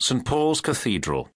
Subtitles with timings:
[0.00, 1.28] St Paul's Cathedral.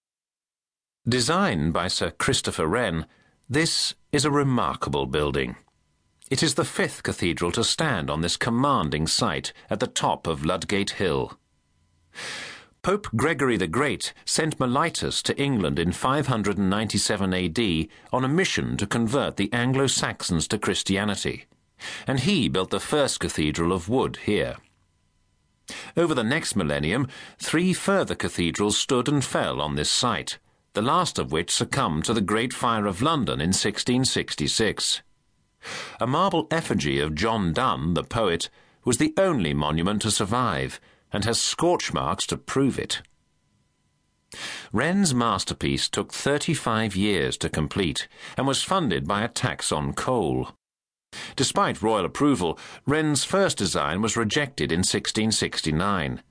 [1.09, 3.07] Designed by Sir Christopher Wren,
[3.51, 5.57] this is a remarkable building.
[6.31, 10.45] It is the fifth cathedral to stand on this commanding site at the top of
[10.45, 11.37] Ludgate Hill.
[12.83, 18.87] Pope Gregory the Great sent Mellitus to England in 597 AD on a mission to
[18.87, 21.47] convert the Anglo Saxons to Christianity,
[22.07, 24.57] and he built the first cathedral of wood here.
[25.97, 27.09] Over the next millennium,
[27.39, 30.39] three further cathedrals stood and fell on this site,
[30.75, 35.03] the last of which succumbed to the Great Fire of London in 1666.
[36.01, 38.49] A marble effigy of John Donne, the poet,
[38.85, 40.81] was the only monument to survive,
[41.13, 43.03] and has scorch marks to prove it.
[44.73, 50.49] Wren's masterpiece took 35 years to complete and was funded by a tax on coal.
[51.37, 56.23] Despite royal approval, Wren's first design was rejected in 1669.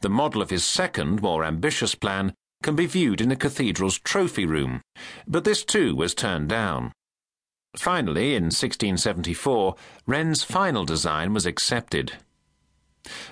[0.00, 4.44] The model of his second, more ambitious plan can be viewed in the cathedral's trophy
[4.44, 4.82] room,
[5.26, 6.92] but this too was turned down.
[7.76, 12.14] Finally, in 1674, Wren's final design was accepted.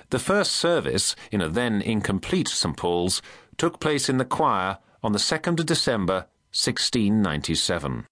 [0.09, 3.21] The first service, in a then incomplete St Paul's,
[3.57, 8.05] took place in the choir on the 2nd of December, 1697.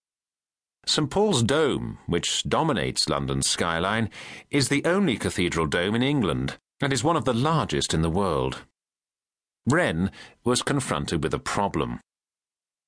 [0.87, 4.09] St Paul's Dome, which dominates London's skyline,
[4.51, 8.09] is the only cathedral dome in England and is one of the largest in the
[8.09, 8.61] world.
[9.65, 10.11] Wren
[10.43, 11.99] was confronted with a problem.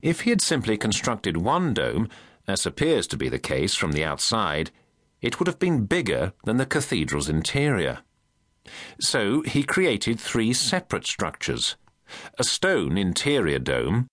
[0.01, 2.07] If he had simply constructed one dome,
[2.47, 4.69] as appears to be the case from the outside,
[5.21, 7.99] it would have been bigger than the cathedral's interior.
[8.99, 11.75] So he created three separate structures
[12.39, 14.07] a stone interior dome,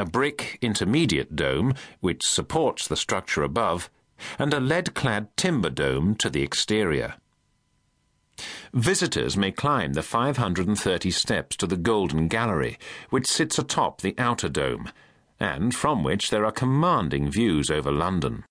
[0.00, 3.90] a brick intermediate dome, which supports the structure above,
[4.38, 7.14] and a lead-clad timber dome to the exterior.
[8.72, 12.78] Visitors may climb the 530 steps to the Golden Gallery,
[13.10, 14.90] which sits atop the outer dome,
[15.38, 18.44] and from which there are commanding views over London.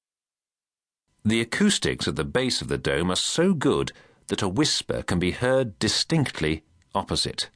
[1.25, 3.91] The acoustics at the base of the dome are so good
[4.27, 7.49] that a whisper can be heard distinctly opposite.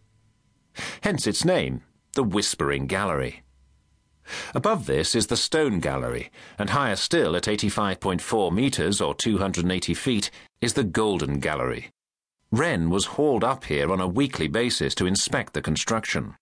[1.01, 1.83] Hence its name,
[2.13, 3.43] the Whispering Gallery.
[4.55, 10.31] Above this is the Stone Gallery, and higher still at 85.4 metres or 280 feet
[10.61, 11.89] is the Golden Gallery.
[12.51, 16.35] Wren was hauled up here on a weekly basis to inspect the construction.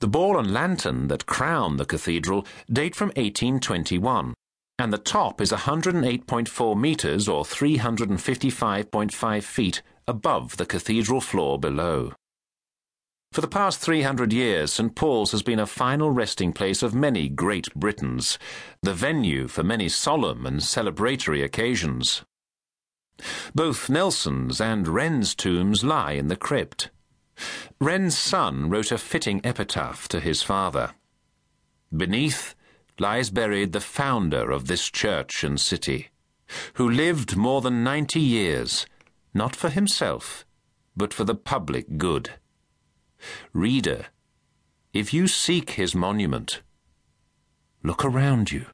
[0.00, 4.34] The ball and lantern that crown the cathedral date from 1821,
[4.78, 12.12] and the top is 108.4 metres or 355.5 feet above the cathedral floor below.
[13.32, 14.94] For the past 300 years, St.
[14.94, 18.38] Paul's has been a final resting place of many great Britons,
[18.82, 22.24] the venue for many solemn and celebratory occasions.
[23.54, 26.90] Both Nelson's and Wren's tombs lie in the crypt.
[27.80, 30.94] Wren's son wrote a fitting epitaph to his father.
[31.94, 32.54] Beneath
[32.98, 36.08] lies buried the founder of this church and city,
[36.74, 38.86] who lived more than ninety years,
[39.34, 40.44] not for himself,
[40.96, 42.30] but for the public good.
[43.52, 44.06] Reader,
[44.92, 46.62] if you seek his monument,
[47.82, 48.66] look around you.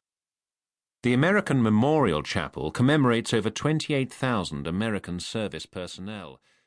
[1.03, 6.41] The American Memorial Chapel commemorates over 28,000 American service personnel.